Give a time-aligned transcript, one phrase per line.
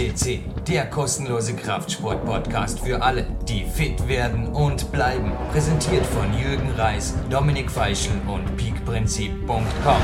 [0.00, 5.30] FCC, der kostenlose Kraftsport-Podcast für alle, die fit werden und bleiben.
[5.52, 10.02] Präsentiert von Jürgen Reis, Dominik Feischl und peakprinzip.com.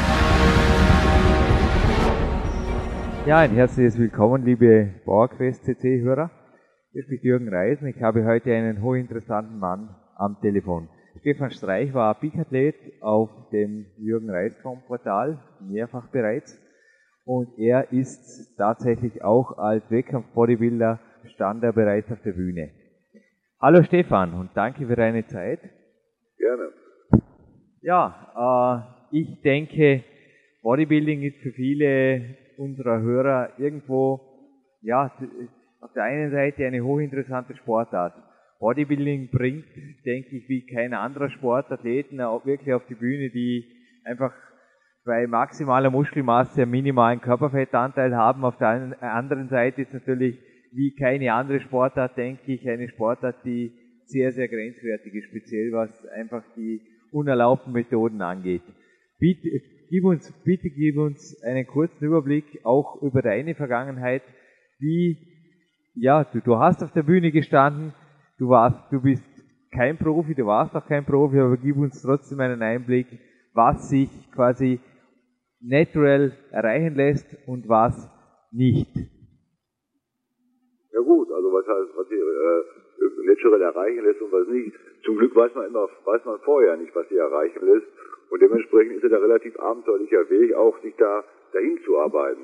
[3.27, 6.31] Ja, ein herzliches Willkommen, liebe PowerQuest CC-Hörer.
[6.93, 10.91] Hier spricht Jürgen Reis und ich habe heute einen hochinteressanten Mann am Telefon.
[11.21, 16.61] Stefan Streich war Peak-Athlet auf dem Jürgen Reis.com-Portal, mehrfach bereits
[17.27, 21.01] und er ist tatsächlich auch als Wettkampf-Bodybuilder
[21.35, 22.71] stand er bereits auf der Bühne.
[23.61, 25.61] Hallo Stefan und danke für deine Zeit.
[26.39, 26.71] Gerne.
[27.83, 30.05] Ja, äh, ich denke,
[30.63, 34.21] Bodybuilding ist für viele unserer Hörer irgendwo,
[34.83, 35.13] ja,
[35.81, 38.15] auf der einen Seite eine hochinteressante Sportart.
[38.61, 39.67] Bodybuilding bringt,
[40.05, 43.65] denke ich, wie kein anderer Sport Athleten auch wirklich auf die Bühne, die
[44.05, 44.33] einfach
[45.07, 48.45] bei maximaler Muskelmasse einen minimalen Körperfettanteil haben.
[48.45, 50.37] Auf der anderen Seite ist natürlich
[50.73, 53.73] wie keine andere Sportart, denke ich, eine Sportart, die
[54.05, 56.81] sehr, sehr grenzwertig ist, speziell was einfach die
[57.13, 58.63] unerlaubten Methoden angeht.
[59.19, 59.49] Bitte,
[59.89, 64.23] gib uns, bitte gib uns einen kurzen Überblick auch über deine Vergangenheit.
[64.81, 65.17] Wie,
[65.95, 67.95] ja, du, du hast auf der Bühne gestanden,
[68.39, 69.25] du warst, du bist
[69.71, 73.07] kein Profi, du warst auch kein Profi, aber gib uns trotzdem einen Einblick,
[73.55, 74.81] was sich quasi
[75.61, 77.95] natural erreichen lässt und was
[78.53, 78.95] nicht.
[80.93, 84.75] Ja gut, also was heißt, was sie äh, natural erreichen lässt und was nicht.
[85.05, 87.87] Zum Glück weiß man immer, weiß man vorher nicht, was sie erreichen lässt.
[88.31, 92.43] Und dementsprechend ist es ein relativ abenteuerlicher Weg, auch sich da dahin zu arbeiten.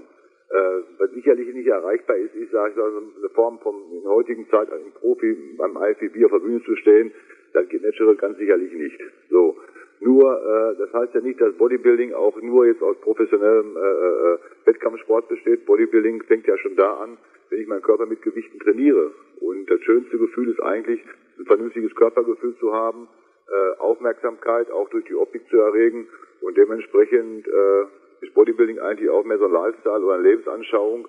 [0.50, 4.70] Äh, was sicherlich nicht erreichbar ist, ich sage also eine Form von in heutigen Zeit
[4.70, 7.10] einem Profi beim IFBB auf der Bühne zu stehen,
[7.55, 9.00] das geht natural ganz sicherlich nicht.
[9.30, 9.56] So.
[10.05, 14.39] Nur, äh, das heißt ja nicht, dass Bodybuilding auch nur jetzt aus professionellem äh, äh,
[14.64, 15.64] Wettkampfsport besteht.
[15.64, 17.18] Bodybuilding fängt ja schon da an,
[17.51, 19.12] wenn ich meinen Körper mit Gewichten trainiere.
[19.41, 21.01] Und das schönste Gefühl ist eigentlich,
[21.39, 23.07] ein vernünftiges Körpergefühl zu haben,
[23.48, 26.08] äh, Aufmerksamkeit auch durch die Optik zu erregen.
[26.41, 31.07] Und dementsprechend äh, ist Bodybuilding eigentlich auch mehr so ein Lifestyle oder eine Lebensanschauung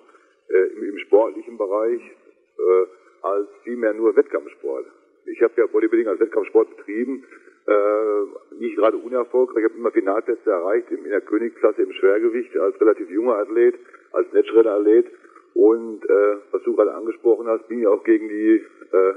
[0.50, 2.86] äh, im, im sportlichen Bereich äh,
[3.22, 4.86] als vielmehr nur Wettkampfsport.
[5.26, 7.24] Ich habe ja Bodybuilding als Wettkampfsport betrieben,
[7.66, 9.64] äh, nicht gerade unerfolgreich.
[9.64, 13.74] Ich habe immer Finalplätze erreicht in, der Königsklasse im Schwergewicht als relativ junger Athlet,
[14.12, 15.06] als Natural Athlet.
[15.54, 19.14] Und äh, was du gerade angesprochen hast, bin ich auch gegen die äh,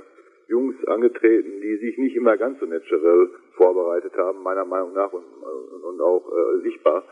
[0.47, 5.23] Jungs angetreten, die sich nicht immer ganz so natural vorbereitet haben, meiner Meinung nach und,
[5.23, 7.03] und, und auch äh, sichtbar.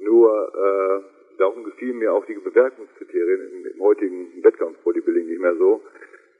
[0.00, 5.82] Nur äh, darum gefielen mir auch die Bewertungskriterien im, im heutigen Wettkampf-Bodybuilding nicht mehr so.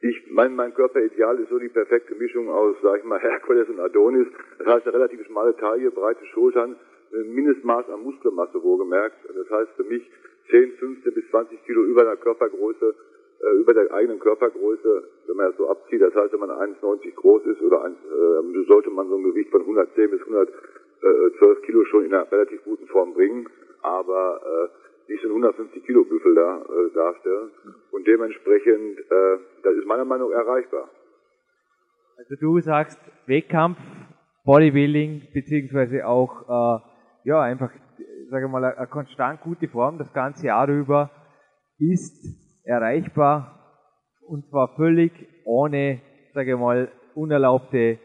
[0.02, 3.80] Ich, mein, mein Körperideal ist so die perfekte Mischung aus, sag ich mal, Herkules und
[3.80, 4.28] Adonis.
[4.58, 6.76] Das heißt, eine relativ schmale Taille, breite Schultern,
[7.12, 9.16] ein Mindestmaß an Muskelmasse wohlgemerkt.
[9.28, 10.02] Das heißt für mich
[10.50, 12.94] 10, 15 bis 20 Kilo über der Körpergröße,
[13.42, 16.00] äh, über der eigenen Körpergröße, wenn man das so abzieht.
[16.00, 19.50] Das heißt, wenn man 1,90 groß ist oder 1, äh, sollte man so ein Gewicht
[19.50, 23.50] von 110 bis 112 Kilo schon in einer relativ guten Form bringen.
[23.82, 27.50] Aber äh, nicht so ein 150 Kilo Büffel da äh, darstellen.
[27.90, 30.88] Und dementsprechend, äh, das ist meiner Meinung nach erreichbar.
[32.16, 33.78] Also du sagst Wettkampf,
[34.44, 37.70] Bodybuilding, beziehungsweise auch, äh, ja, einfach,
[38.30, 41.10] sage mal, eine konstant gute Form das ganze Jahr über
[41.78, 43.56] ist erreichbar
[44.28, 45.12] und zwar völlig
[45.44, 46.00] ohne,
[46.34, 47.98] sage mal, unerlaubte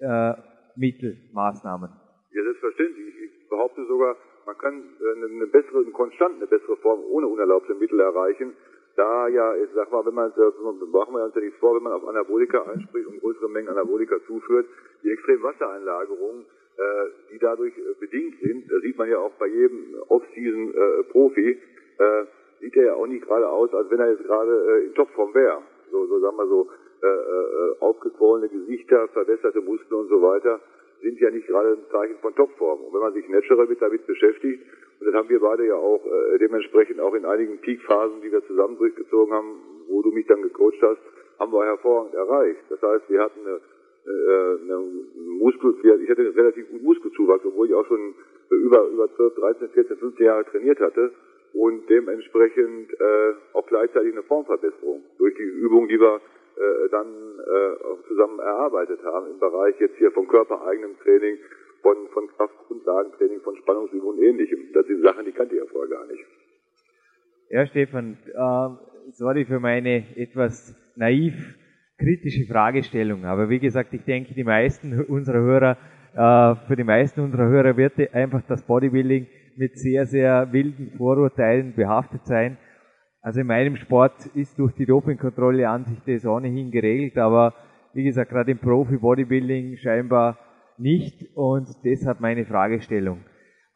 [0.00, 0.32] äh,
[0.76, 1.88] Mittel, Maßnahmen.
[2.32, 3.14] Ja, selbstverständlich.
[3.42, 4.16] Ich behaupte sogar,
[4.46, 8.54] man kann äh, eine bessere, konstant eine bessere Form ohne unerlaubte Mittel erreichen.
[8.96, 10.32] Da ja, ich sag mal, wenn man,
[10.92, 14.16] machen wir uns ja nicht vor, wenn man auf Anabolika einspricht und größere Mengen Anabolika
[14.26, 14.66] zuführt,
[15.02, 16.44] die extremen Wassereinlagerungen,
[16.76, 21.58] äh, die dadurch äh, bedingt sind, da sieht man ja auch bei jedem Off-Season-Profi,
[21.98, 22.24] äh,
[22.60, 25.32] sieht er ja auch nicht gerade aus, als wenn er jetzt gerade äh, in Topform
[25.34, 25.62] wäre.
[25.90, 26.68] So, so sagen wir so,
[27.02, 30.60] äh, äh, aufgequollene Gesichter, verbesserte Muskeln und so weiter
[31.02, 32.80] sind ja nicht gerade ein Zeichen von Topform.
[32.84, 34.62] Und wenn man sich natural mit damit beschäftigt,
[35.00, 38.44] und das haben wir beide ja auch äh, dementsprechend auch in einigen Peakphasen, die wir
[38.46, 41.00] zusammen durchgezogen haben, wo du mich dann gecoacht hast,
[41.38, 42.60] haben wir hervorragend erreicht.
[42.68, 43.60] Das heißt, wir hatten eine,
[44.06, 44.78] äh, eine
[45.38, 48.14] Muskel, ich hatte einen relativ guten Muskelzuwachs, obwohl ich auch schon
[48.50, 51.12] über, über 12, 13, 14, 15 Jahre trainiert hatte
[51.52, 56.20] und dementsprechend äh, auch gleichzeitig eine Formverbesserung durch die Übung, die wir
[56.56, 61.38] äh, dann äh, zusammen erarbeitet haben im Bereich jetzt hier von körpereigenem Training,
[61.82, 64.72] von, von Kraftgrundlagentraining, von Spannungsübungen und ähnlichem.
[64.72, 66.24] Das sind Sachen, die kannte ich ja vorher gar nicht.
[67.50, 71.34] Ja, Stefan, äh, sorry für meine etwas naiv
[71.98, 75.76] kritische Fragestellung, aber wie gesagt, ich denke, die meisten unserer Hörer,
[76.14, 79.26] äh, für die meisten unserer Hörer wird einfach das Bodybuilding
[79.56, 82.56] mit sehr, sehr wilden Vorurteilen behaftet sein.
[83.22, 87.54] Also in meinem Sport ist durch die Dopingkontrolle an sich das ohnehin geregelt, aber
[87.94, 90.38] wie gesagt, gerade im Profi-Bodybuilding scheinbar
[90.76, 93.24] nicht und deshalb meine Fragestellung.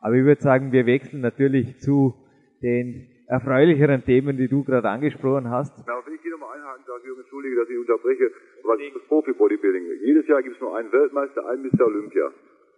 [0.00, 2.14] Aber ich würde sagen, wir wechseln natürlich zu
[2.60, 5.72] den erfreulicheren Themen, die du gerade angesprochen hast.
[5.87, 8.31] Na, wenn ich hier nochmal einhaken darf, Jürgen, entschuldige, dass ich unterbreche,
[8.64, 9.82] aber das Profi-Bodybuilding.
[10.02, 11.87] Jedes Jahr gibt es nur einen Weltmeister, einen Mr.
[11.87, 12.32] Olympia.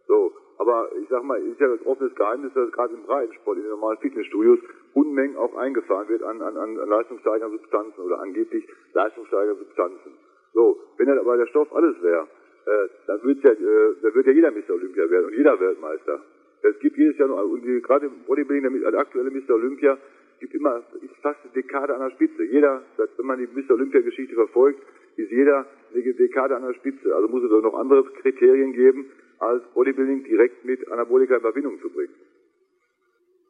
[0.06, 3.62] So, aber ich sag mal, ist ja das offenes Geheimnis, dass gerade im Breitensport, in
[3.62, 4.58] den normalen Fitnessstudios,
[4.94, 10.12] Unmengen auch eingefahren wird an, an, an leistungssteigernden Substanzen oder angeblich leistungssteigernde Substanzen.
[10.54, 12.26] So, wenn dann aber der Stoff alles wäre,
[12.66, 14.74] äh, dann, wird's ja, äh, dann wird ja jeder Mr.
[14.74, 16.20] Olympia werden und jeder Weltmeister.
[16.62, 19.54] Es gibt jedes Jahr noch, und die, gerade im Bodybuilding, der, der aktuelle Mr.
[19.54, 19.96] Olympia,
[20.40, 20.82] gibt immer
[21.22, 22.42] fast eine Dekade an der Spitze.
[22.44, 23.74] Jeder, wenn man die Mr.
[23.74, 24.82] Olympia-Geschichte verfolgt,
[25.16, 27.14] ist jeder eine Dekade an der Spitze.
[27.14, 29.06] Also muss es doch noch andere Kriterien geben,
[29.38, 32.14] als Bodybuilding direkt mit Anabolika in Verbindung zu bringen.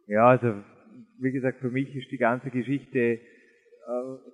[0.06, 0.54] Ja, also
[1.20, 3.20] wie gesagt, für mich ist die ganze Geschichte äh,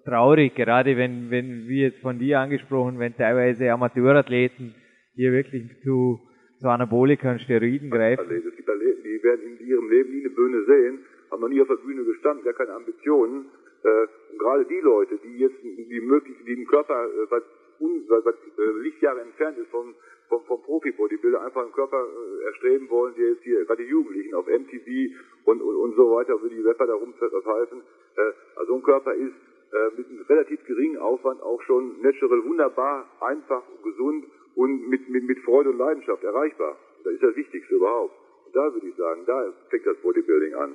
[0.04, 4.74] traurig, gerade wenn, wenn, wie jetzt von dir angesprochen, wenn teilweise Amateurathleten
[5.14, 6.20] hier wirklich zu,
[6.60, 8.28] zu Anabolika und Steroiden greifen.
[8.28, 10.98] Also, es gibt Athleten, die werden in ihrem Leben nie eine Bühne sehen,
[11.30, 13.46] haben noch nie auf der Bühne gestanden, gar keine Ambitionen.
[13.82, 17.40] Äh, und gerade die Leute, die jetzt die möglich, die im Körper äh,
[17.84, 19.94] was, un, was, was äh, Lichtjahre entfernt ist vom,
[20.28, 24.34] vom, vom Profi-Bodybuilder, einfach einen Körper äh, erstreben wollen, die jetzt hier, gerade die Jugendlichen
[24.34, 25.14] auf MTV
[25.44, 27.82] und, und, und so weiter, wo die Rapper da rumpfeifen.
[28.16, 29.34] Äh, also so ein Körper ist
[29.72, 35.24] äh, mit einem relativ geringen Aufwand auch schon natural wunderbar, einfach, gesund und mit, mit,
[35.24, 36.76] mit Freude und Leidenschaft erreichbar.
[37.02, 38.14] Das ist das Wichtigste überhaupt.
[38.46, 40.74] Und da würde ich sagen, da fängt das Bodybuilding an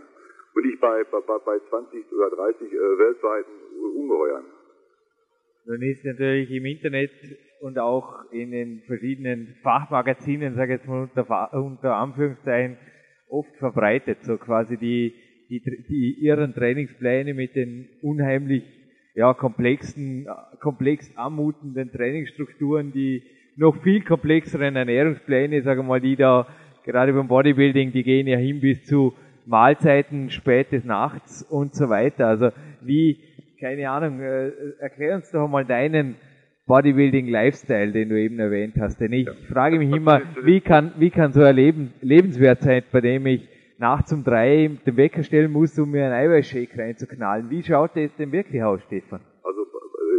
[0.56, 3.52] und nicht bei, bei, bei 20 oder 30 äh, weltweiten
[3.96, 4.46] Ungeheuern.
[5.70, 7.12] Nun ist natürlich im Internet
[7.62, 12.78] und auch in den verschiedenen Fachmagazinen, sage ich jetzt mal unter, unter Anführungszeichen,
[13.30, 15.14] oft verbreitet, so quasi die,
[15.48, 18.64] die, die ihren Trainingspläne mit den unheimlich
[19.14, 20.26] ja, komplexen,
[20.60, 23.22] komplex anmutenden Trainingsstrukturen, die
[23.56, 26.48] noch viel komplexeren Ernährungspläne, sagen wir mal, die da
[26.84, 29.14] gerade beim Bodybuilding, die gehen ja hin bis zu
[29.46, 32.26] Mahlzeiten spätes Nachts und so weiter.
[32.26, 32.50] Also
[32.82, 33.20] wie,
[33.60, 36.16] keine Ahnung, äh, erklär uns doch mal deinen
[36.68, 39.00] Bodybuilding-Lifestyle, den du eben erwähnt hast.
[39.00, 39.34] Denn ich ja.
[39.52, 43.48] frage mich immer, wie kann, wie kann so ein Leben lebenswert sein, bei dem ich
[43.80, 47.50] nachts um drei den Wecker stellen muss, um mir einen Eiweißshake reinzuknallen.
[47.50, 49.22] Wie schaut das denn wirklich aus, Stefan?
[49.44, 49.66] Also,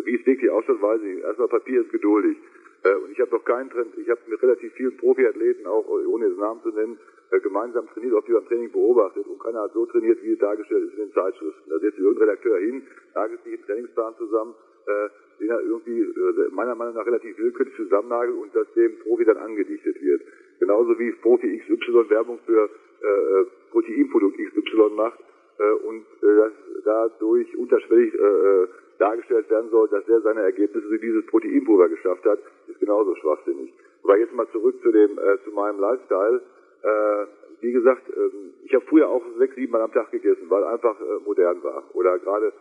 [0.05, 1.23] wie es wirklich ausschaut, weiß ich.
[1.23, 2.37] Erstmal Papier ist geduldig.
[2.83, 6.29] Äh, und ich habe noch keinen Trend, ich habe mit relativ vielen Profiathleten, auch ohne
[6.29, 6.99] den Namen zu nennen,
[7.39, 10.85] gemeinsam trainiert, auch die beim Training beobachtet und keiner hat so trainiert, wie es dargestellt
[10.89, 11.71] ist in den Zeitschriften.
[11.71, 12.83] Da setzt irgendein Redakteur hin,
[13.15, 14.55] nagelt sich einen Trainingsplan zusammen,
[14.87, 15.09] äh,
[15.41, 19.39] den er irgendwie äh, meiner Meinung nach relativ willkürlich zusammennagelt und das dem Profi dann
[19.39, 20.23] angedichtet wird.
[20.59, 22.69] Genauso wie Profi XY Werbung für
[23.03, 25.21] äh, äh Proteinprodukt XY macht
[25.59, 26.53] äh, und äh, das
[26.85, 28.67] dadurch unterschwellig äh,
[28.99, 32.39] dargestellt werden soll, dass er seine Ergebnisse wie dieses Proteinpulver geschafft hat,
[32.69, 33.73] ist genauso schwachsinnig.
[34.03, 36.43] Aber jetzt mal zurück zu dem äh, zu meinem Lifestyle.
[36.83, 37.27] Äh,
[37.61, 40.99] wie gesagt, ähm, ich habe früher auch sechs, sieben Mal am Tag gegessen, weil einfach
[41.01, 41.85] äh, modern war.
[41.95, 42.53] Oder gerade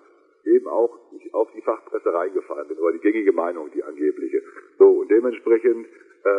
[0.45, 4.41] eben auch ich auf die Fachpresse reingefallen bin, oder die gängige Meinung, die angebliche.
[4.77, 6.29] So, und dementsprechend, äh,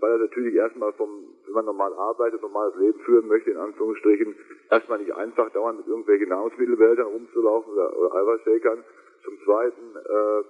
[0.00, 1.08] weil er natürlich erstmal vom,
[1.46, 4.34] wenn man normal arbeitet, normales Leben führen möchte, in Anführungsstrichen,
[4.70, 8.84] erstmal nicht einfach dauernd mit irgendwelchen Nahrungsmittelwäldern rumzulaufen oder, oder Eiweißshakern.
[9.24, 10.44] Zum Zweiten, äh,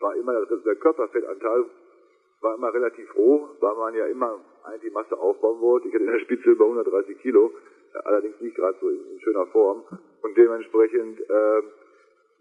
[0.00, 1.64] war immer der Körperfettanteil
[2.40, 5.88] war immer relativ hoch, weil man ja immer eigentlich Masse aufbauen wollte.
[5.88, 7.52] Ich hatte in der Spitze über 130 Kilo,
[7.94, 9.82] äh, allerdings nicht gerade so in, schöner Form.
[10.22, 11.62] Und dementsprechend, äh,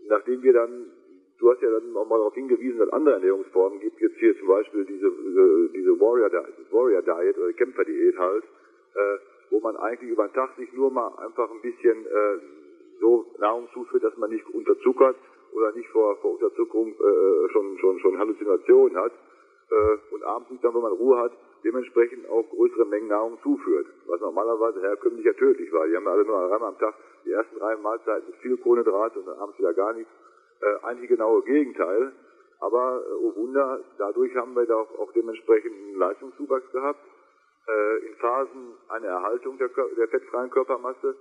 [0.08, 0.92] nachdem wir dann,
[1.39, 4.48] du hast ja dann auch mal darauf hingewiesen, dass andere Ernährungsformen gibt, jetzt hier zum
[4.48, 9.18] Beispiel diese, diese, diese Warrior, Diet, Warrior Diet oder Kämpfer-Diät halt, äh,
[9.50, 12.39] wo man eigentlich über den Tag sich nur mal einfach ein bisschen äh,
[13.00, 15.16] so Nahrung zuführt, dass man nicht unterzuckert
[15.54, 19.13] oder nicht vor, vor Unterzuckerung äh, schon, schon, schon Halluzinationen hat
[19.69, 21.31] äh, und abends nicht dann, wenn man Ruhe hat,
[21.63, 25.88] dementsprechend auch größere Mengen Nahrung zuführt, was normalerweise herkömmlich ja tödlich war.
[25.88, 26.95] Die haben alle nur dreimal am Tag
[27.25, 30.12] die ersten drei Mahlzeiten mit viel Kohlenhydrate und dann abends wieder gar nichts.
[30.62, 32.13] Äh, eigentlich genaue Gegenteil.
[32.59, 37.00] Aber, äh, oh Wunder, dadurch haben wir da auch, auch dementsprechend einen Leistungszuwachs gehabt.
[37.67, 41.15] Äh, in Phasen eine Erhaltung der, der fettfreien Körpermasse.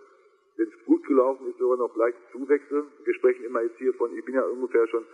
[0.56, 2.84] Wenn es gut gelaufen ist, sogar noch leicht Zuwächse.
[3.04, 5.04] Wir sprechen immer jetzt hier von, ich bin ja ungefähr schon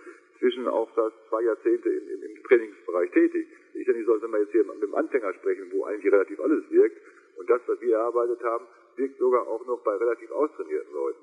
[0.42, 3.46] inzwischen auch fast zwei Jahrzehnte im, im, im Trainingsbereich tätig.
[3.74, 6.68] Ich denke, ich sollte mal jetzt hier mit dem Anfänger sprechen, wo eigentlich relativ alles
[6.70, 6.96] wirkt.
[7.36, 11.18] Und das, was wir erarbeitet haben, wirkt sogar auch noch bei relativ austrainierten Leuten.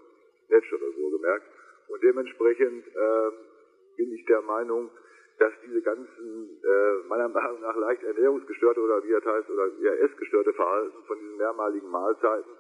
[0.50, 1.46] Natural wohlgemerkt.
[1.90, 3.32] Und dementsprechend äh,
[3.98, 4.90] bin ich der Meinung,
[5.38, 9.94] dass diese ganzen, äh, meiner Meinung nach leicht ernährungsgestörte oder wie er heißt, oder ja,
[9.96, 12.52] essgestörte Verhalten von diesen mehrmaligen Mahlzeiten,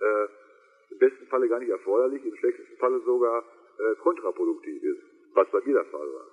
[0.00, 3.44] äh, im besten Falle gar nicht erforderlich, im schlechtesten Falle sogar
[3.78, 6.26] äh, kontraproduktiv ist, was bei mir der Fall war.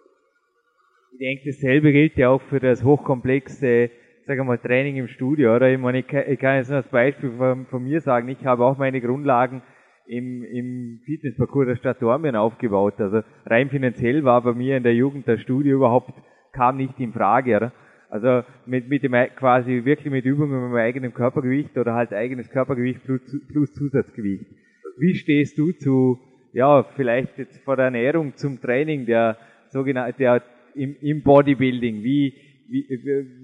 [1.14, 3.90] Ich denke, dasselbe gilt ja auch für das hochkomplexe,
[4.26, 5.72] sagen wir mal, Training im Studio, oder?
[5.72, 8.46] Ich meine, ich kann, ich kann jetzt nur als Beispiel von, von, mir sagen, ich
[8.46, 9.62] habe auch meine Grundlagen
[10.06, 13.00] im, im Fitnessparcours der Stadt Dormien aufgebaut.
[13.00, 16.14] Also rein finanziell war bei mir in der Jugend das Studio überhaupt,
[16.52, 17.74] kam nicht in Frage, oder?
[18.10, 22.50] Also mit, mit dem quasi wirklich mit Übungen mit meinem eigenen Körpergewicht oder halt eigenes
[22.50, 24.46] Körpergewicht plus, plus Zusatzgewicht.
[24.98, 26.18] Wie stehst du zu,
[26.54, 29.38] ja, vielleicht jetzt vor derErnährung zum Training der
[29.70, 30.44] sogenannten, der
[30.76, 32.04] im, im Bodybuilding?
[32.04, 32.34] Wie,
[32.70, 32.86] wie,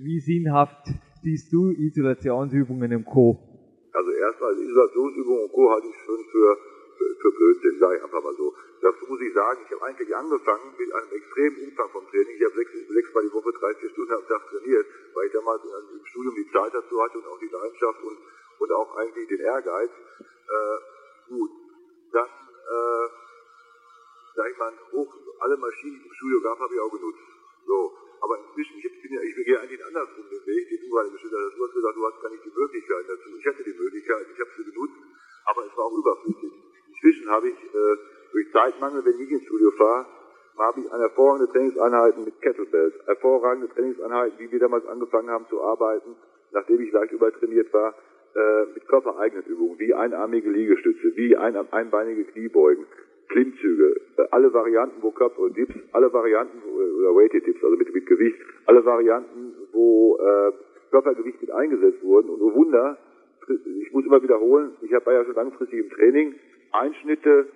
[0.03, 0.87] wie sinnhaft
[1.21, 3.39] siehst du Isolationsübungen im Co?
[3.93, 5.69] Also erstmal Isolationsübungen und Co.
[5.69, 6.57] halte ich schon für,
[6.97, 8.53] für, für Blödsinn, sage ich einfach mal so.
[8.81, 12.35] Dazu muss ich sagen, ich habe eigentlich angefangen mit einem extremen Umfang vom Training.
[12.35, 15.33] Ich habe sechs, sechs Mal die Woche, drei, vier Stunden am Tag trainiert, weil ich
[15.33, 18.17] damals im Studium die Zeit dazu hatte und auch die Leidenschaft und,
[18.59, 19.91] und auch eigentlich den Ehrgeiz.
[19.91, 20.77] Äh,
[21.31, 21.51] gut,
[22.11, 22.27] dann,
[22.73, 23.05] äh,
[24.35, 27.21] sag ich mal, hoch, alle Maschinen, die im Studio gab, habe ich auch genutzt.
[27.65, 27.93] So.
[28.21, 31.41] Aber inzwischen, ich, bin ja, ich gehe eigentlich andersrum den Weg, den du gerade geschildert
[31.43, 31.57] hast.
[31.57, 33.29] Du hast gesagt, du hast gar nicht die Möglichkeit dazu.
[33.37, 34.99] Ich hatte die Möglichkeit, ich habe sie genutzt,
[35.45, 36.53] aber es war auch überflüssig.
[36.87, 37.95] Inzwischen habe ich äh,
[38.31, 40.07] durch Zeitmangel, wenn ich ins Studio fahre,
[40.57, 45.61] habe ich eine hervorragende Trainingseinheiten mit Kettlebells, hervorragende Trainingseinheiten, wie wir damals angefangen haben zu
[45.61, 46.15] arbeiten,
[46.51, 47.93] nachdem ich leicht übertrainiert war,
[48.35, 52.85] äh, mit körpereigenen Übungen, wie einarmige Liegestütze, wie ein, einbeinige Kniebeugen,
[53.29, 58.05] Klimmzüge, äh, alle Varianten, wo Körper Dips, alle Varianten, oder Weighted Dips, also mit, mit
[58.05, 60.51] Gewicht, alle Varianten, wo äh,
[60.91, 62.29] Körpergewicht mit eingesetzt wurden.
[62.29, 62.97] Und oh Wunder,
[63.47, 66.35] ich muss immer wiederholen, ich war ja schon langfristig im Training,
[66.71, 67.47] Einschnitte,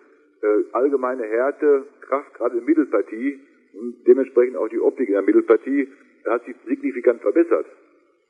[0.41, 3.39] äh, allgemeine Härte, Kraft, gerade in der Mittelpartie
[3.73, 5.87] und dementsprechend auch die Optik in der Mittelpartie,
[6.25, 7.65] hat sich signifikant verbessert.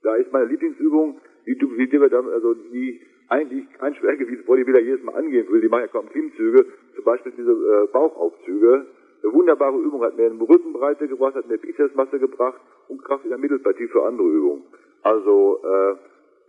[0.03, 5.03] Da ist meine Lieblingsübung, die, die, die wir dann, also die eigentlich kein Schwergewichts-Bodybuilder jedes
[5.03, 8.85] Mal angehen will, die machen ja kaum Klimmzüge, zum Beispiel diese äh, Bauchaufzüge.
[9.23, 13.39] Eine wunderbare Übung, hat mehr Rückenbreite gebracht, hat mehr Bizepsmasse gebracht und Kraft in der
[13.39, 14.63] Mittelpartie für andere Übungen.
[15.01, 15.95] Also äh,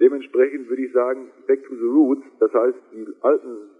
[0.00, 3.70] dementsprechend würde ich sagen, back to the roots, das heißt, die alten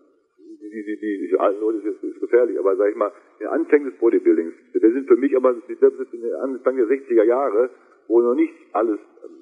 [0.60, 3.90] die, die, die, die alten Leute ist, ist gefährlich, aber sag ich mal, die Anfänge
[3.90, 7.70] des Bodybuildings, wir sind für mich aber, selbst in den Anfang der 60er Jahre,
[8.08, 8.98] wo noch nicht alles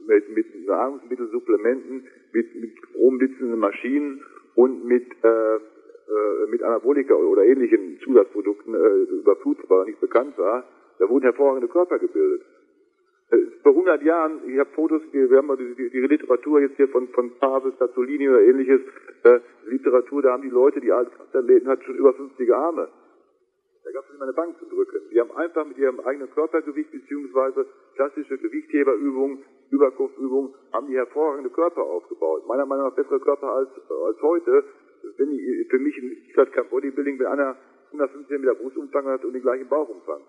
[0.06, 4.22] mit, mit Nahrungsmittelsupplementen, mit, mit stromblitzenden Maschinen
[4.54, 10.64] und mit, äh, äh, mit Anabolika oder ähnlichen Zusatzprodukten äh, überflutbar nicht bekannt war,
[10.98, 12.42] da wurden hervorragende Körper gebildet.
[13.30, 16.88] Äh, vor 100 Jahren, ich habe Fotos, wir haben die, die, die Literatur jetzt hier
[16.88, 18.80] von, von Pavel, Stazzolini oder ähnliches,
[19.24, 22.88] äh, Literatur, da haben die Leute, die als Athleten hatten, schon über 50 Arme.
[23.86, 24.98] Da gab es nicht mal eine Bank zu drücken.
[25.12, 31.82] Die haben einfach mit ihrem eigenen Körpergewicht beziehungsweise klassische Gewichtheberübungen, Überkopfübungen, haben die hervorragende Körper
[31.82, 32.48] aufgebaut.
[32.48, 34.64] Meiner Meinung nach bessere Körper als, als heute.
[35.18, 37.56] Wenn ich, für mich ist das kein Bodybuilding, wenn einer
[37.92, 40.22] 115 Meter Brustumfang hat und den gleichen Bauchumfang.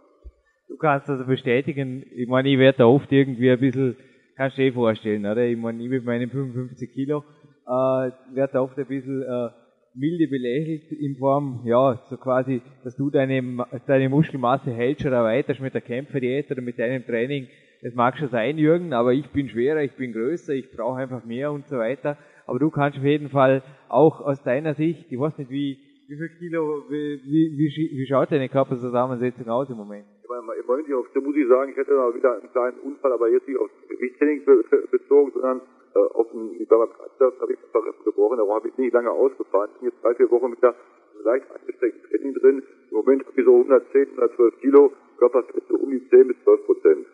[0.68, 3.98] Du kannst also bestätigen, ich meine, ich werde da oft irgendwie ein bisschen,
[4.36, 5.44] kannst du dir vorstellen, oder?
[5.48, 7.24] Ich meine, ich mit meinen 55 Kilo,
[7.66, 9.50] äh, werde da oft ein bisschen, äh,
[9.98, 15.60] milde belächelt in Form, ja, so quasi, dass du deine, deine Muskelmasse hältst oder erweiterst
[15.60, 17.48] mit der Kämpferdiät oder mit deinem Training.
[17.82, 21.25] Das mag schon sein, Jürgen, aber ich bin schwerer, ich bin größer, ich brauche einfach
[21.25, 22.18] mehr und so weiter.
[22.46, 25.77] Aber du kannst auf jeden Fall auch aus deiner Sicht, ich weiß nicht, wie,
[26.08, 30.06] wie viel Kilo, wie, wie, wie schaut deine Körperzusammensetzung aus im Moment?
[30.24, 33.48] Im Moment, da muss ich sagen, ich hätte mal wieder einen kleinen Unfall, aber jetzt
[33.48, 34.44] nicht auf Gewichttraining
[34.92, 35.62] bezogen, sondern
[35.98, 38.68] äh, auf dem, ich war beim Kreislauf, habe ich ein paar Rippen gebrochen, darum habe
[38.70, 39.70] ich nicht lange ausgefahren.
[39.74, 40.75] Ich bin jetzt drei, vier Wochen mit der
[41.24, 42.63] leicht eingeschränkten Training drin.
[42.92, 46.66] Im Moment habe ich so 110, 112 Kilo, Körperfett so um die 10 bis 12
[46.66, 47.08] Prozent.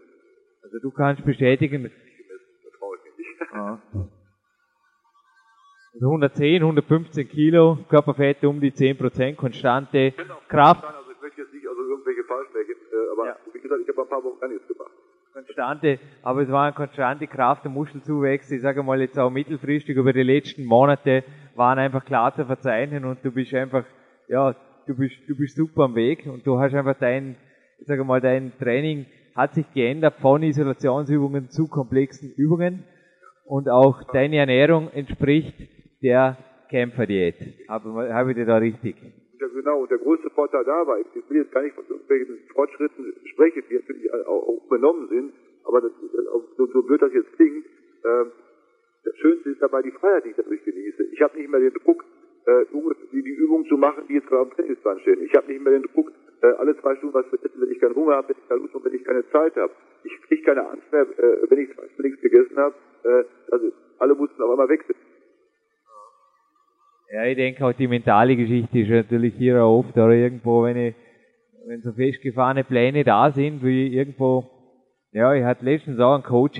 [0.64, 1.92] Also du kannst bestätigen,
[2.78, 3.54] traue ich nicht.
[3.54, 3.80] Ah.
[5.94, 10.14] Also 110, 115 Kilo, Körperfette um die 10 Prozent, konstante
[10.50, 10.84] Kraft.
[10.84, 13.38] Also ich möchte jetzt nicht also irgendwelche Falschmecken, äh, aber ja.
[13.54, 14.92] wie gesagt, ich habe ein paar Wochen gar nichts gemacht
[15.34, 18.56] konstante, aber es war eine konstante Kraft- und Muschelzuwächse.
[18.56, 21.24] Ich sage mal jetzt auch mittelfristig über die letzten Monate
[21.56, 23.84] waren einfach klar zu verzeichnen und du bist einfach,
[24.28, 27.36] ja, du bist, du bist super am Weg und du hast einfach dein,
[27.80, 32.84] ich sage mal, dein Training hat sich geändert von Isolationsübungen zu komplexen Übungen
[33.46, 35.56] und auch deine Ernährung entspricht
[36.04, 36.38] der
[36.70, 37.36] Kämpferdiät.
[37.68, 38.96] Habe, habe ich dir da richtig?
[39.54, 39.82] Genau.
[39.82, 43.76] Und der größte Vorteil dabei, ich will jetzt gar nicht von irgendwelchen Fortschritten sprechen, die
[43.76, 45.34] natürlich auch, auch übernommen sind,
[45.64, 45.92] aber das,
[46.58, 47.66] so, so blöd das jetzt klingt,
[48.04, 48.26] äh,
[49.04, 51.04] das Schönste ist dabei die Freiheit, die ich dadurch genieße.
[51.12, 52.04] Ich habe nicht mehr den Druck,
[52.46, 52.66] äh,
[53.12, 55.22] die, die Übungen zu machen, die jetzt gerade am Tennisplan stehen.
[55.24, 57.80] Ich habe nicht mehr den Druck, äh, alle zwei Stunden was zu essen, wenn ich
[57.80, 59.74] keinen Hunger habe, wenn ich keine Lust habe, wenn ich keine Zeit habe.
[60.04, 62.76] Ich kriege keine Angst mehr, äh, wenn ich zwei Stunden nichts gegessen habe.
[63.04, 64.96] Äh, also alle mussten auf einmal wechseln.
[67.14, 70.78] Ja, ich denke auch die mentale Geschichte ist natürlich hier auch oft, oder irgendwo, wenn
[70.78, 70.96] ich,
[71.68, 74.50] wenn so festgefahrene Pläne da sind, wie irgendwo,
[75.12, 76.60] ja, ich hatte letztens auch einen Coach,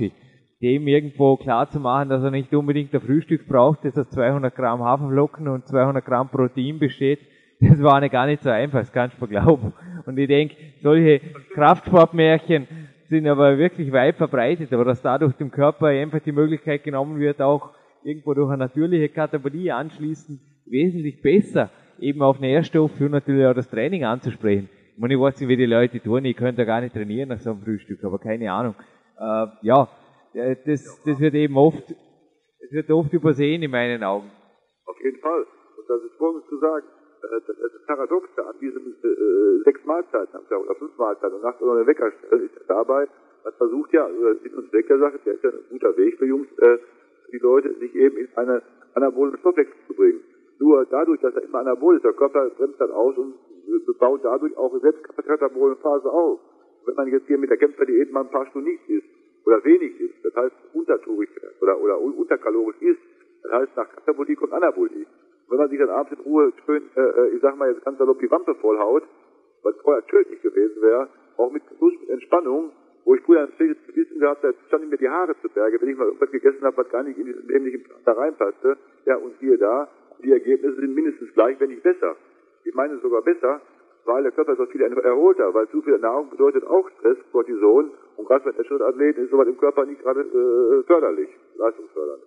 [0.62, 4.56] dem irgendwo klar zu machen, dass er nicht unbedingt ein Frühstück braucht, das aus 200
[4.56, 7.22] Gramm Haferflocken und 200 Gramm Protein besteht.
[7.60, 9.74] Das war nicht gar nicht so einfach, das kannst du mir glauben.
[10.06, 11.20] Und ich denke, solche
[11.56, 12.68] Kraftsportmärchen
[13.10, 17.42] sind aber wirklich weit verbreitet, aber dass dadurch dem Körper einfach die Möglichkeit genommen wird,
[17.42, 17.72] auch
[18.04, 21.70] irgendwo durch eine natürliche Kategorie anschließend wesentlich besser
[22.00, 24.70] eben auf Nährstoffe und natürlich auch das Training anzusprechen.
[24.94, 27.40] Ich meine, ich weiß nicht, wie die Leute tun, ich könnte gar nicht trainieren nach
[27.40, 28.76] so einem Frühstück, aber keine Ahnung.
[29.18, 29.88] Äh, ja,
[30.66, 34.30] das, das wird eben oft, das wird oft übersehen in meinen Augen.
[34.86, 35.42] Auf jeden Fall.
[35.42, 36.86] Und das ist folgendes zu sagen.
[37.24, 41.62] Äh, das ist Paradoxe an diesen äh, sechs Mahlzeiten am oder fünf Mahlzeiten und nachts
[41.62, 43.08] oder eine Weckerstelle ist dabei,
[43.44, 46.18] man versucht ja, also das ist uns Wecker Sache, der ist ja ein guter Weg
[46.18, 46.78] für Jungs, äh,
[47.34, 48.62] die Leute, sich eben in eine
[48.94, 50.22] anabole Stoffwechsel zu bringen.
[50.60, 53.34] Nur dadurch, dass er immer anabol ist, der Körper bremst dann aus und
[54.00, 56.40] baut dadurch auch selbst Katabolenphase auf.
[56.86, 59.08] Wenn man jetzt hier mit der Kämpferdiät mal ein paar Stunden nicht isst
[59.46, 61.30] oder wenig isst, das heißt untertourig
[61.62, 63.02] oder, oder unterkalorisch isst,
[63.42, 65.06] das heißt nach Katabolie kommt Anabolie.
[65.50, 67.98] wenn man sich dann abends in Ruhe schön, äh, äh, ich sag mal jetzt ganz
[67.98, 69.04] salopp die Wampe vollhaut,
[69.64, 72.72] was vorher tödlich gewesen wäre, auch mit Genuss, mit Entspannung,
[73.06, 75.98] wo ich früher ein Gewissen gehabt habe, standen mir die Haare zu Berge, wenn ich
[75.98, 78.78] mal irgendwas gegessen habe, was gar nicht in diesen dämlichen da reinpasste.
[79.06, 79.88] Ja, und hier da,
[80.24, 82.16] die Ergebnisse sind mindestens gleich, wenn nicht besser.
[82.64, 83.62] Ich meine sogar besser,
[84.06, 88.28] weil der Körper so viel erholter, weil zu viel Nahrung bedeutet auch Stress, Cortison, und
[88.28, 92.26] gerade für Schrittathleten ist sowas im Körper nicht gerade äh, förderlich, leistungsförderlich.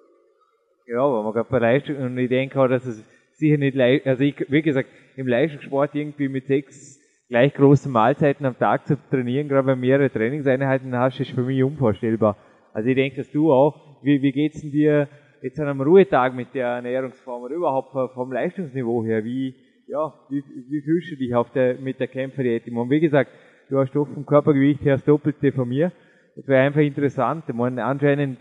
[0.86, 3.04] Ja, aber man gerade bei Leistung, und ich denke auch, dass es
[3.38, 8.58] sicher nicht, also ich, wie gesagt, im Leistungssport irgendwie mit sechs gleich große Mahlzeiten am
[8.58, 12.36] Tag zu trainieren, gerade wenn mehrere Trainingseinheiten hast, ist für mich unvorstellbar.
[12.72, 15.08] Also ich denke, dass du auch, wie, wie geht's denn dir
[15.42, 19.24] jetzt an einem Ruhetag mit der Ernährungsform oder überhaupt vom Leistungsniveau her?
[19.24, 19.54] Wie,
[19.88, 22.66] ja, wie, wie fühlst du dich auf der, mit der Kämpferdiät?
[22.68, 23.30] Und wie gesagt,
[23.70, 25.92] du hast doch vom Körpergewicht her das Doppelte von mir.
[26.36, 27.44] Das wäre einfach interessant.
[27.48, 28.38] Ich meine, anscheinend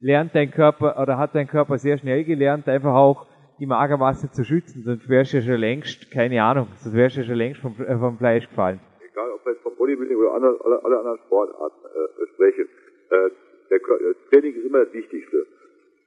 [0.00, 3.26] lernt dein Körper oder hat dein Körper sehr schnell gelernt, einfach auch
[3.58, 7.20] die Magermasse zu schützen, sonst wärst du ja schon längst, keine Ahnung, sonst wärst du
[7.20, 8.80] ja schon längst vom, äh, vom Fleisch gefallen.
[9.10, 12.68] Egal, ob wir jetzt vom Bodybuilding oder andere, alle, alle anderen Sportarten äh, sprechen,
[13.10, 13.30] äh,
[13.70, 15.46] der, das Training ist immer das Wichtigste.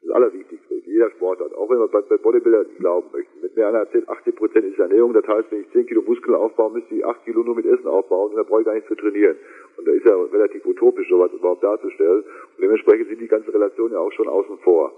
[0.04, 0.76] Das Allerwichtigste.
[0.86, 1.56] Jeder Sportart.
[1.56, 3.32] Auch wenn man bei, bei Bodybuilder nicht glauben möchte.
[3.42, 5.14] Mit einer erzählt, 80 Prozent ist Ernährung.
[5.14, 7.88] Das heißt, wenn ich 10 Kilo Muskeln aufbaue, müsste ich 8 Kilo nur mit Essen
[7.88, 9.36] aufbauen und dann brauche ich gar nicht zu trainieren.
[9.78, 12.24] Und da ist ja relativ utopisch, sowas überhaupt darzustellen.
[12.24, 14.94] Und dementsprechend sind die ganzen Relationen ja auch schon außen vor.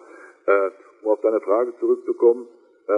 [0.45, 0.69] Äh,
[1.01, 2.47] um auf deine Frage zurückzukommen,
[2.87, 2.93] äh,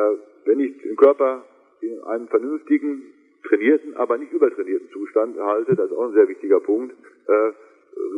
[0.45, 1.43] wenn ich den Körper
[1.81, 3.03] in einem vernünftigen,
[3.47, 6.95] trainierten, aber nicht übertrainierten Zustand halte, das ist auch ein sehr wichtiger Punkt,
[7.27, 7.51] äh,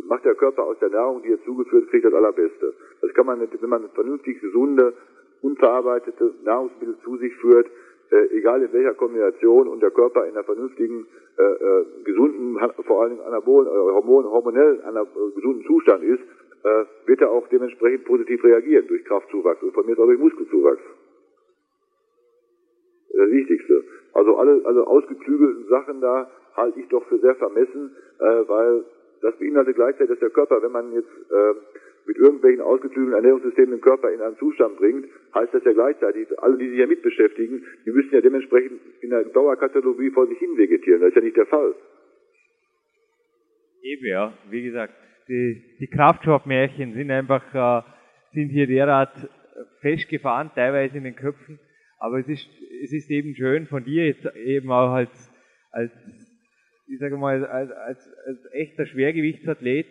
[0.06, 2.74] macht der Körper aus der Nahrung, die er zugeführt kriegt, das Allerbeste.
[3.00, 4.94] Das kann man, wenn man vernünftig gesunde,
[5.42, 7.68] unverarbeitete Nahrungsmittel zu sich führt,
[8.10, 13.02] äh, egal in welcher Kombination und der Körper in einer vernünftigen, äh, äh, gesunden, vor
[13.02, 16.22] allen Dingen anabolen, äh, hormon, einer, äh, gesunden Zustand ist,
[16.64, 20.82] äh, wird er auch dementsprechend positiv reagieren durch Kraftzuwachs und von mir auch durch Muskelzuwachs.
[23.12, 23.84] Das Wichtigste.
[24.12, 28.84] Also alle, alle ausgeklügelten Sachen da halte ich doch für sehr vermessen, äh, weil
[29.20, 31.54] das beinhaltet gleichzeitig, dass der Körper, wenn man jetzt äh,
[32.06, 36.58] mit irgendwelchen ausgeklügelten Ernährungssystemen den Körper in einen Zustand bringt, heißt das ja gleichzeitig, alle,
[36.58, 40.56] die sich ja mit beschäftigen, die müssen ja dementsprechend in der Dauerkatalogie vor sich hin
[40.56, 41.00] vegetieren.
[41.00, 41.74] Das ist ja nicht der Fall.
[43.82, 44.32] Eben, ja.
[44.50, 44.94] Wie gesagt,
[45.28, 47.82] die, die Kraftstoffmärchen sind einfach, äh,
[48.32, 49.12] sind hier derart
[49.80, 51.58] festgefahren, teilweise in den Köpfen.
[51.98, 52.48] Aber es ist,
[52.82, 55.30] es ist eben schön von dir jetzt eben auch als,
[55.70, 55.92] als
[56.86, 59.86] ich sage mal, als, als, als echter Schwergewichtsathlet,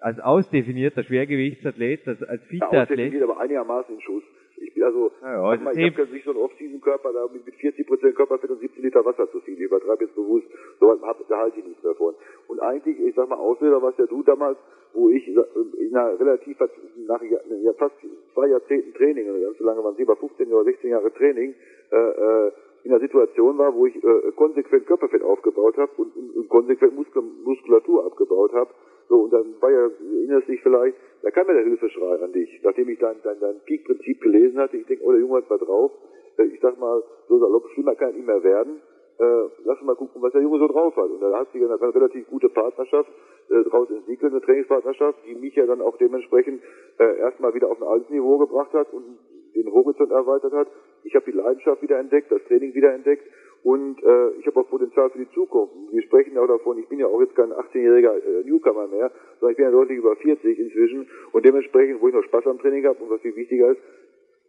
[0.00, 3.22] als ausdefinierter Schwergewichtsathlet, als, als fitter ja, Athlet.
[3.22, 4.24] aber einigermaßen in Schuss.
[4.60, 8.50] Ich bin also, ja, ich habe nicht so einen Off-Season-Körper da mit 40 Prozent Körperfett
[8.50, 9.54] und 17 Liter Wasser zu viel.
[9.54, 10.46] Ich übertreibe jetzt bewusst,
[10.80, 12.14] so was hab, da halte ich nichts davon.
[12.48, 14.58] Und eigentlich, ich sag mal, Ausbilder was ja du damals,
[14.94, 16.58] wo ich in einer relativ,
[17.06, 17.94] nach ja, fast
[18.34, 21.54] zwei Jahrzehnten Training, ganz so lange waren sie, über 15 oder 16 Jahre Training,
[21.90, 22.52] äh, äh,
[22.84, 26.94] in einer Situation war, wo ich äh, konsequent Körperfett aufgebaut habe und, und, und konsequent
[26.94, 28.70] Muskel, Muskulatur abgebaut habe.
[29.08, 29.90] So, und dann war ja,
[30.20, 33.60] erinnerst dich vielleicht, da kam mir der Hilfeschrei an dich, nachdem ich dein, dein, dein
[33.66, 34.76] Peak-Prinzip gelesen hatte.
[34.76, 35.92] Ich denke, oh, der Junge hat mal drauf.
[36.36, 38.80] Äh, ich sag mal, so salopp, schlimmer kann es nicht mehr werden.
[39.18, 41.10] Äh, lass mal gucken, was der Junge so drauf hat.
[41.10, 43.10] Und da hat sich eine, eine relativ gute Partnerschaft
[43.50, 46.62] äh, daraus entwickelt, eine Trainingspartnerschaft, die mich ja dann auch dementsprechend
[46.98, 49.18] äh, erstmal wieder auf ein altes Niveau gebracht hat und
[49.56, 50.68] den Horizont erweitert hat.
[51.02, 53.24] Ich habe die Leidenschaft wieder entdeckt, das Training wieder entdeckt
[53.64, 55.74] und äh, ich habe auch Potenzial für die Zukunft.
[55.90, 59.10] Wir sprechen ja auch davon, ich bin ja auch jetzt kein 18-jähriger äh, Newcomer mehr,
[59.40, 62.58] sondern ich bin ja deutlich über 40 inzwischen und dementsprechend, wo ich noch Spaß am
[62.58, 63.80] Training habe und was viel wichtiger ist,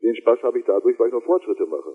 [0.01, 1.93] den Spaß habe ich dadurch, weil ich noch Fortschritte mache.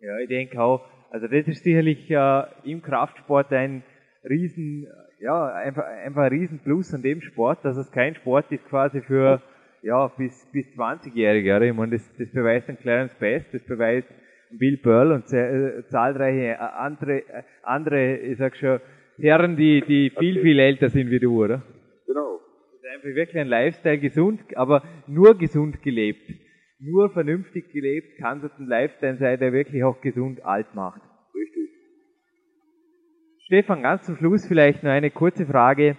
[0.00, 3.84] Ja, ich denke auch, also das ist sicherlich äh, im Kraftsport ein
[4.28, 4.88] riesen,
[5.20, 9.00] ja, einfach, einfach ein riesen Plus an dem Sport, dass es kein Sport ist quasi
[9.02, 9.42] für,
[9.82, 14.08] ja, bis, bis 20-Jährige, Ich meine, das, das beweist ein Clarence Best, das beweist
[14.58, 17.22] Bill Pearl und äh, zahlreiche andere,
[17.62, 18.80] andere, ich sag schon,
[19.18, 21.62] Herren, die, die viel, viel älter sind wie du, oder?
[22.06, 22.40] Genau.
[22.72, 26.30] Das ist einfach wirklich ein Lifestyle gesund, aber nur gesund gelebt.
[26.80, 31.00] Nur vernünftig gelebt kann das ein Lifestyle sein, der wirklich auch gesund alt macht.
[31.34, 31.70] Richtig.
[33.46, 35.96] Stefan, ganz zum Schluss vielleicht noch eine kurze Frage.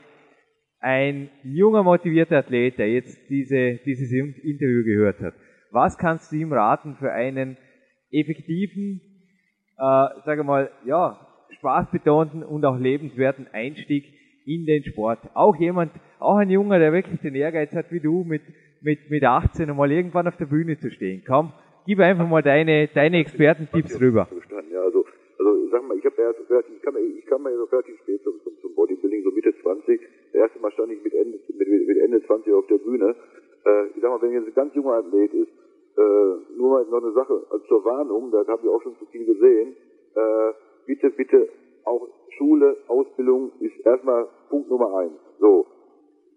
[0.79, 5.33] Ein junger, motivierter Athlet, der jetzt diese, dieses Interview gehört hat,
[5.71, 7.57] was kannst du ihm raten für einen
[8.19, 9.01] effektiven,
[9.77, 11.19] äh, sage mal, ja,
[11.57, 14.05] spaßbetonten und auch lebenswerten Einstieg
[14.45, 15.19] in den Sport.
[15.33, 18.41] Auch jemand, auch ein Junger, der wirklich den Ehrgeiz hat wie du, mit,
[18.81, 21.23] mit, mit 18 mal irgendwann auf der Bühne zu stehen.
[21.25, 21.51] Komm,
[21.85, 24.27] gib einfach mal deine, deine Expertentipps rüber.
[24.71, 25.05] Ja, also,
[25.39, 28.21] also sag mal, ich habe erst relativ, ich kam, ich kam ja so relativ spät
[28.23, 29.99] zum, zum, zum Bodybuilding, so Mitte 20.
[30.33, 33.15] Das erste Mal stand ich mit Ende, mit, mit Ende 20 auf der Bühne.
[33.65, 35.51] Äh, ich sag mal, wenn jetzt ein ganz junger Athlet ist,
[35.97, 39.05] äh, nur mal noch eine Sache also zur Warnung, da habe ich auch schon zu
[39.07, 39.75] viel gesehen.
[40.15, 40.53] Äh,
[40.85, 41.49] bitte, bitte,
[41.85, 45.13] auch Schule, Ausbildung ist erstmal Punkt Nummer eins.
[45.39, 45.65] So.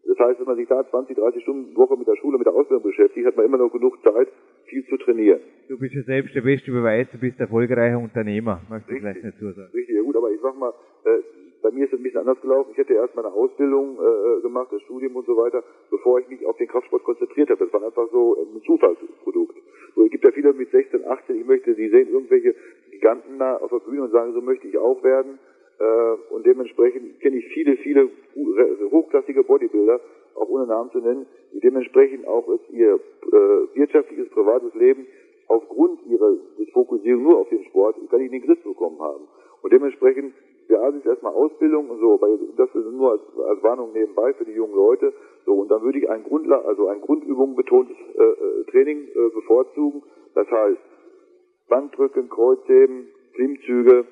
[0.05, 2.55] Das heißt, wenn man sich da 20, 30 Stunden Woche mit der Schule, mit der
[2.55, 4.29] Ausbildung beschäftigt, hat man immer noch genug Zeit,
[4.65, 5.41] viel zu trainieren.
[5.69, 9.53] Du bist ja selbst der beste Beweis, du bist erfolgreicher Unternehmer, möchte ich vielleicht dazu
[9.53, 9.71] sagen.
[9.75, 10.73] Richtig, ja gut, aber ich sag mal,
[11.05, 11.19] äh,
[11.63, 12.71] bei mir ist es ein bisschen anders gelaufen.
[12.73, 16.45] Ich hätte erst meine Ausbildung äh, gemacht, das Studium und so weiter, bevor ich mich
[16.47, 17.65] auf den Kraftsport konzentriert habe.
[17.65, 19.57] Das war einfach so ein Zufallsprodukt.
[19.95, 22.55] So, es gibt ja viele mit 16, 18, ich möchte, die sehen irgendwelche
[22.91, 25.39] Giganten da auf der Bühne und sagen, so möchte ich auch werden.
[25.79, 28.09] Äh, und dementsprechend kenne ich viele, viele
[28.91, 30.01] hochklassige Bodybuilder,
[30.35, 35.07] auch ohne Namen zu nennen, die dementsprechend auch ihr äh, wirtschaftliches, privates Leben
[35.49, 36.37] aufgrund ihrer
[36.73, 39.25] Fokussierung nur auf den Sport gar nicht in den Griff bekommen haben.
[39.63, 40.35] Und dementsprechend
[40.69, 42.21] der Asis erstmal Ausbildung und so,
[42.57, 45.13] das ist nur als, als Warnung nebenbei für die jungen Leute.
[45.47, 49.31] So, und dann würde ich ein Grundla also ein Grundübung betontes äh, äh, Training äh,
[49.35, 50.03] bevorzugen.
[50.35, 50.81] Das heißt,
[51.69, 54.05] Bankdrücken, Kreuzheben, Klimmzüge.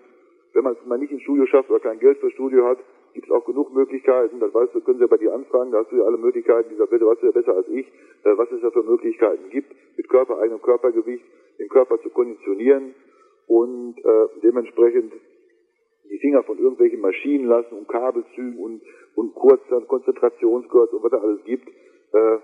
[0.54, 2.78] Wenn man es mal nicht ins Studio schafft oder kein Geld für Studio hat,
[3.12, 4.40] gibt es auch genug Möglichkeiten.
[4.40, 5.72] Das weißt du, können Sie ja bei dir anfragen.
[5.72, 6.70] Da hast du ja alle Möglichkeiten.
[6.70, 9.74] Dieser Bitte weißt du ja besser als ich, äh, was es da für Möglichkeiten gibt,
[9.96, 11.24] mit Körper, eigenem Körpergewicht,
[11.58, 12.94] den Körper zu konditionieren
[13.46, 15.12] und äh, dementsprechend
[16.10, 18.82] die Finger von irgendwelchen Maschinen lassen und Kabelzügen und,
[19.14, 21.68] und kurzer Konzentrationskurs und was da alles gibt.
[21.68, 22.36] Äh,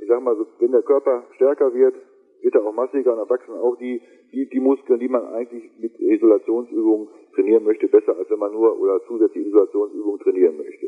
[0.00, 1.94] ich sag mal, wenn der Körper stärker wird,
[2.40, 4.00] wird er auch massiger und erwachsen auch die,
[4.32, 8.78] die, die Muskeln, die man eigentlich mit Isolationsübungen trainieren möchte, besser als wenn man nur
[8.80, 10.86] oder zusätzliche Isolationsübungen trainieren möchte.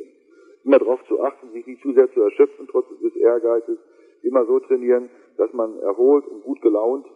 [0.64, 3.78] Immer darauf zu achten, sich nicht zu sehr zu erschöpfen, trotz des Ehrgeizes,
[4.22, 7.06] immer so trainieren, dass man erholt und gut gelaunt,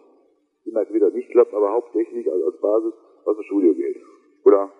[0.65, 2.93] immer wieder nicht klappt, aber hauptsächlich als, als Basis
[3.25, 3.97] aus dem Studio geht.
[4.43, 4.71] Oder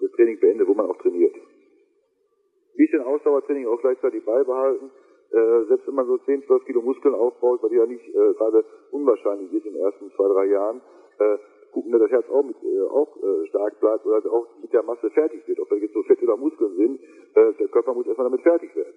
[0.00, 1.34] das Training beendet, wo man auch trainiert.
[1.34, 4.90] Ein bisschen Ausdauertraining auch gleichzeitig beibehalten.
[5.32, 8.64] Äh, selbst wenn man so 10, 12 Kilo Muskeln aufbaut, was ja nicht äh, gerade
[8.90, 10.80] unwahrscheinlich ist in den ersten zwei, drei Jahren,
[11.18, 11.38] äh,
[11.72, 14.82] gucken, dass das Herz auch, mit, äh, auch äh, stark bleibt oder auch mit der
[14.82, 15.60] Masse fertig wird.
[15.60, 17.00] Ob da jetzt so Fett oder Muskeln sind,
[17.34, 18.94] äh, der Körper muss erstmal damit fertig werden.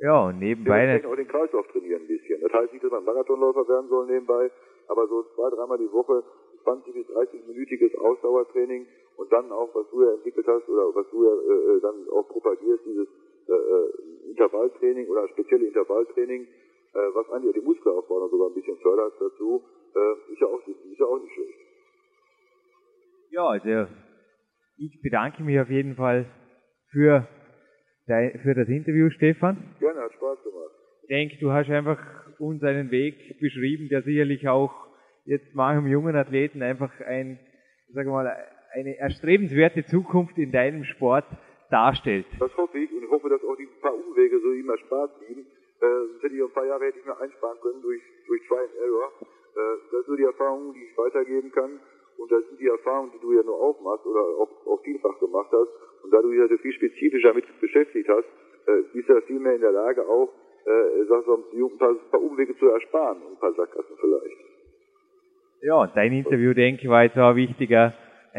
[0.00, 1.00] Ja, und nebenbei...
[1.02, 2.40] Wir auch den Kreislauf trainieren ein bisschen.
[2.40, 4.50] Das heißt nicht, dass man Marathonläufer werden soll nebenbei,
[4.88, 6.22] aber so zwei, dreimal die Woche
[6.62, 8.86] 20 bis 30-minütiges Ausdauertraining
[9.18, 12.08] und dann auch, was du ja entwickelt hast oder was du ja äh, äh, dann
[12.10, 13.08] auch propagierst, dieses
[13.48, 18.78] äh, äh, Intervalltraining oder spezielle Intervalltraining, äh, was eigentlich die Muskelaufbau noch sogar ein bisschen
[18.78, 21.58] fördert dazu, äh, ist, ja auch, ist ja auch nicht schlecht.
[23.30, 23.90] Ja, also
[24.76, 26.26] ich bedanke mich auf jeden Fall
[26.92, 27.26] für,
[28.06, 29.74] dein, für das Interview, Stefan.
[29.80, 30.70] Gerne, hat Spaß gemacht.
[31.02, 31.98] Ich denke, du hast einfach
[32.38, 34.72] uns einen Weg beschrieben, der sicherlich auch
[35.24, 37.40] jetzt manchem jungen Athleten einfach ein,
[37.92, 41.24] sagen wir mal, eine erstrebenswerte Zukunft in deinem Sport
[41.70, 42.26] darstellt.
[42.38, 45.46] Das hoffe ich und hoffe, dass auch die paar Umwege so immer Spaß bieten.
[45.80, 48.58] Äh, das hätte ich ein paar Jahre hätte ich mir einsparen können durch, durch Try
[48.58, 49.12] and Error.
[49.22, 51.80] Äh, das sind die Erfahrungen, die ich weitergeben kann.
[52.18, 55.18] Und das sind die Erfahrungen, die du ja nur auch machst oder auch, auch vielfach
[55.20, 55.70] gemacht hast.
[56.02, 58.26] Und da du dich also viel spezifischer mit beschäftigt hast,
[58.66, 60.32] äh, bist du ja viel mehr in der Lage auch,
[60.66, 64.36] äh, sag so, ein paar, ein paar Umwege zu ersparen und ein paar Sackgassen vielleicht.
[65.62, 67.94] Ja, dein Interview, denke ich, war jetzt auch ein wichtiger,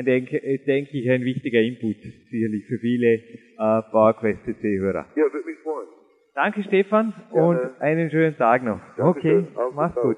[0.06, 1.98] denke, denke ich, ein wichtiger Input,
[2.30, 5.06] sicherlich für viele äh, PowerQuest CC-Hörer.
[5.16, 5.88] Ja, würde mich freuen.
[6.36, 7.48] Danke, Stefan, Gerne.
[7.48, 8.80] und einen schönen Tag noch.
[8.98, 9.48] Dankeschön.
[9.56, 10.18] Okay, mach's gut.